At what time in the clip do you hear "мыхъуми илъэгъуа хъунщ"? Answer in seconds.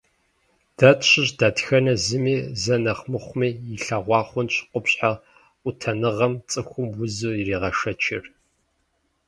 3.11-4.53